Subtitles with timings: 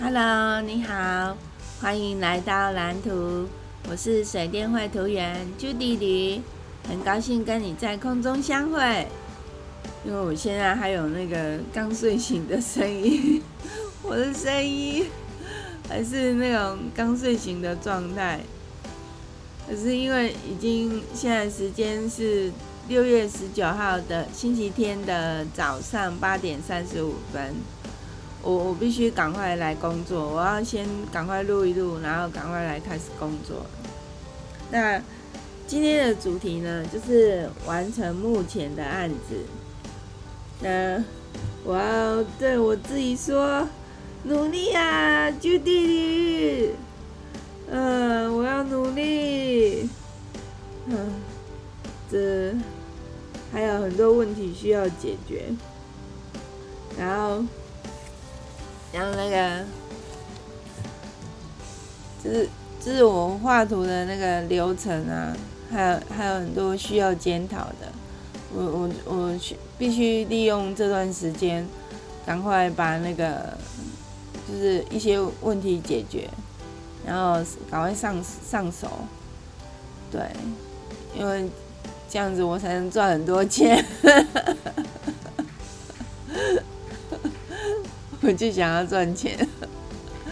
[0.00, 1.36] Hello，你好，
[1.80, 3.48] 欢迎来到蓝图。
[3.90, 6.40] 我是水电绘图员朱迪迪，
[6.88, 9.08] 很高兴跟你在空中相会。
[10.04, 13.42] 因为我现在还有那个刚睡醒的声音，
[14.04, 15.04] 我的声音
[15.88, 18.38] 还是那种刚睡醒的状态。
[19.68, 22.52] 可是因为已经现在时间是
[22.86, 27.52] 六月十九号的星期天的早上八点三十五分。
[28.48, 33.66] 我我必须赶快来工作，我要先赶快录一录，然后赶快来开始工作。
[34.70, 34.98] 那
[35.66, 39.36] 今天的主题呢，就是完成目前的案子。
[40.62, 41.04] 那
[41.62, 43.68] 我要对我自己说，
[44.22, 46.70] 努力啊，朱弟弟。
[47.70, 49.90] 嗯，我要努力。
[50.86, 50.96] 嗯，
[52.10, 52.54] 这
[53.52, 55.44] 还有很多问题需要解决，
[56.98, 57.44] 然后。
[58.92, 59.64] 然后那个，
[62.24, 62.48] 就是
[62.80, 65.36] 就是我画图的那个流程啊，
[65.70, 67.92] 还有还有很多需要检讨的，
[68.54, 69.38] 我我我
[69.76, 71.66] 必须利用这段时间，
[72.24, 73.56] 赶快把那个
[74.48, 76.28] 就是一些问题解决，
[77.06, 78.16] 然后赶快上
[78.50, 78.88] 上手，
[80.10, 80.20] 对，
[81.14, 81.48] 因为
[82.08, 83.84] 这样子我才能赚很多钱。
[88.28, 89.34] 我就想要赚钱，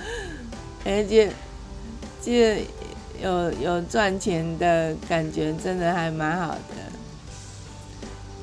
[0.84, 1.33] 而且
[2.22, 2.62] 这
[3.22, 6.61] 有有赚钱的感觉，真的还蛮好的。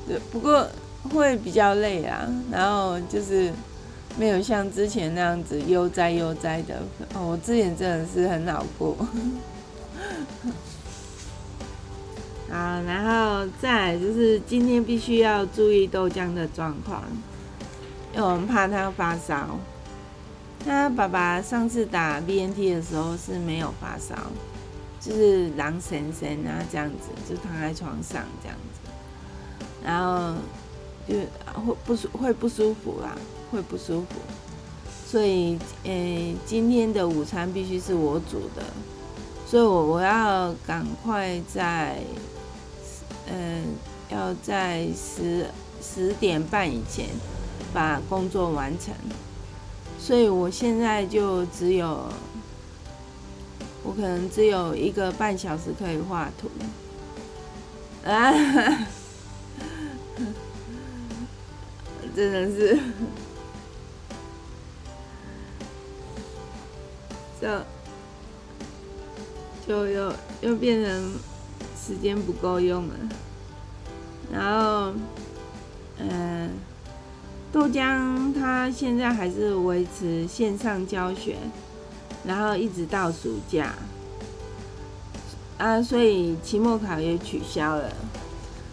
[0.08, 0.68] 对，不过
[1.04, 3.52] 会比较累啊，然后就是
[4.18, 6.82] 没有像之前那样子悠哉悠哉的。
[7.14, 8.96] 哦，我之前真的是很恼过。
[12.50, 17.04] 好，然后再就是今天必须要注意豆浆的状况。
[18.14, 19.58] 因为我们怕他发烧，
[20.64, 24.14] 他爸爸上次打 BNT 的时候是没有发烧，
[25.00, 28.90] 就是狼神神啊这样子，就躺在床上这样子，
[29.84, 30.34] 然后
[31.08, 31.16] 就
[31.60, 33.16] 会不舒会不舒服啦，
[33.50, 34.14] 会不舒服，
[35.04, 38.62] 所以呃、今天的午餐必须是我煮的，
[39.44, 41.98] 所以我我要赶快在
[43.28, 43.64] 嗯
[44.08, 45.46] 要在十
[45.82, 47.08] 十点半以前。
[47.74, 48.94] 把工作完成，
[49.98, 52.08] 所以我现在就只有，
[53.82, 56.48] 我可能只有一个半小时可以画图，
[58.08, 58.32] 啊，
[62.14, 62.78] 真的是，
[67.40, 67.48] 就
[69.66, 71.14] 就又又变成
[71.76, 72.94] 时间不够用了，
[74.32, 74.92] 然后，
[77.54, 81.36] 豆浆，它现在还是维持线上教学，
[82.26, 83.72] 然后一直到暑假，
[85.56, 87.92] 啊，所以期末考也取消了，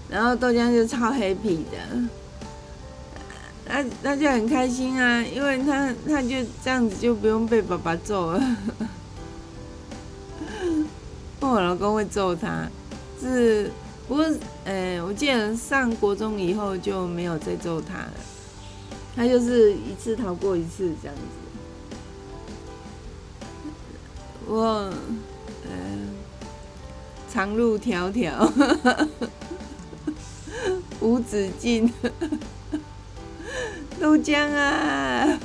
[0.10, 1.78] 然后豆浆就超 happy 的，
[3.68, 8.58] 那那就很开心啊，因为他他就这样子就不用被爸爸揍了，
[11.40, 12.68] 我老公会揍他，
[13.22, 13.70] 是
[14.08, 14.26] 不过，
[14.66, 18.14] 呃，我记得上国中以后就没有再揍他了。
[19.16, 21.22] 他就是一次逃过一次这样子，
[24.48, 24.64] 我，
[25.66, 25.72] 呃，
[27.32, 28.32] 长路迢迢，
[31.02, 31.92] 无止境，
[34.00, 35.40] 豆浆啊，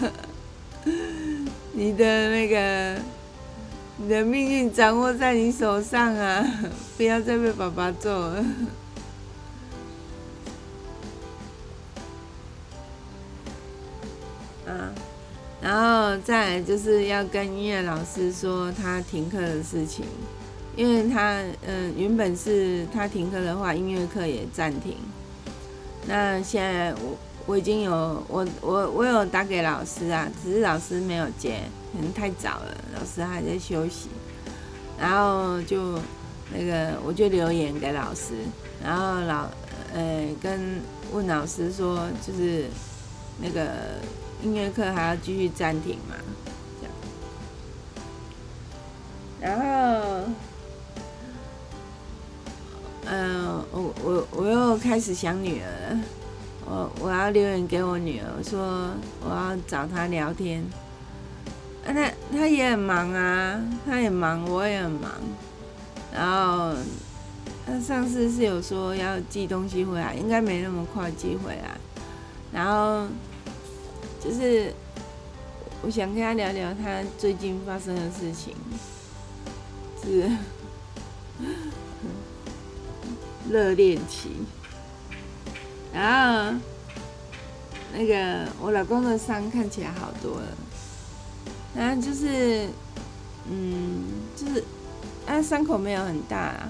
[1.72, 3.00] 你的那个，
[3.96, 6.46] 你的命运掌握在你手上啊，
[6.96, 8.44] 不要再被爸爸揍了。
[15.60, 20.04] 然后再来就是要跟音乐老师说他停课的事情，
[20.76, 24.96] 因为他嗯原本是他停课的话，音乐课也暂停。
[26.06, 27.16] 那现在我
[27.46, 31.62] 我已经有我我我有打给老师啊，只是老师没有接，
[31.92, 34.10] 可能太早了，老师还在休息。
[35.00, 35.98] 然后就
[36.52, 38.34] 那个我就留言给老师，
[38.84, 39.48] 然后老
[39.94, 40.80] 呃跟
[41.12, 42.66] 问老师说就是
[43.40, 43.70] 那个。
[44.42, 46.14] 音乐课还要继续暂停嘛？
[46.80, 46.92] 这样，
[49.40, 49.64] 然后，
[53.06, 56.00] 嗯、我我我又开始想女儿了。
[56.66, 58.90] 我我要留言给我女儿，说
[59.24, 60.64] 我要找她聊天。
[61.86, 65.10] 啊，她她也很忙啊，她也忙，我也很忙。
[66.12, 66.74] 然后，
[67.66, 71.78] 她上次是有说要寄东西回来，应该没那么快寄回来。
[72.52, 73.06] 然后。
[74.26, 74.72] 就是
[75.82, 78.56] 我想跟他聊聊他最近发生的事情，
[80.02, 80.28] 是
[83.48, 84.30] 热恋期。
[85.94, 86.58] 然后
[87.94, 90.48] 那个我老公的伤看起来好多了，
[91.74, 92.66] 然后就是，
[93.48, 94.02] 嗯，
[94.34, 94.64] 就是，
[95.24, 96.68] 啊，伤口没有很大，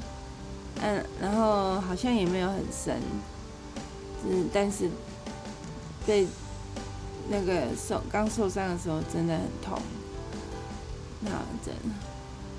[0.83, 3.01] 嗯，然后好像也没有很深，
[4.29, 4.91] 嗯，但是
[6.07, 6.27] 被
[7.29, 9.81] 那个受刚受伤的时候真的很痛，
[11.21, 11.31] 那
[11.65, 11.75] 真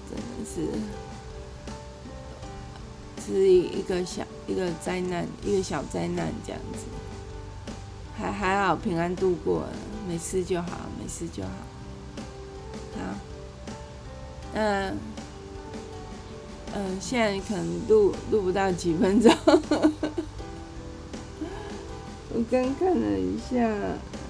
[0.10, 0.80] 真的是。
[3.25, 6.86] 是一个小一个灾难，一个小灾难这样子，
[8.18, 9.69] 还还好平安度过了，
[10.08, 11.50] 没事就好，没事就好。
[12.96, 13.02] 好，
[14.54, 14.98] 嗯
[16.74, 19.30] 嗯，现在可能录录不到几分钟，
[22.30, 23.68] 我刚看了一下，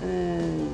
[0.01, 0.69] 嗯，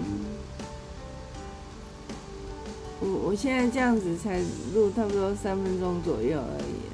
[3.00, 4.40] 我我现在这样子才
[4.74, 6.94] 录差不多三分钟左右而已。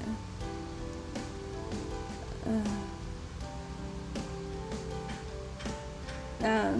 [2.51, 2.63] 嗯，
[6.39, 6.71] 那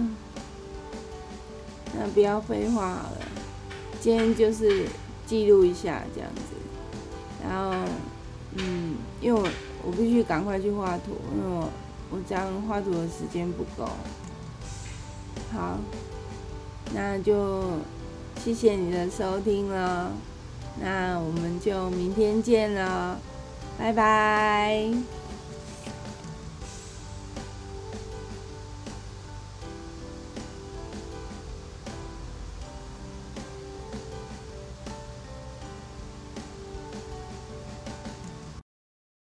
[1.94, 3.18] 那不要废话好了，
[4.00, 4.86] 今天就是
[5.26, 6.42] 记录一下这样子，
[7.44, 7.76] 然后
[8.56, 9.48] 嗯，因为我
[9.84, 11.68] 我必须赶快去画图，因为我
[12.10, 13.88] 我这样画图的时间不够。
[15.52, 15.78] 好，
[16.94, 17.62] 那就
[18.42, 20.12] 谢谢你的收听了，
[20.80, 23.18] 那我们就明天见了，
[23.78, 25.19] 拜拜。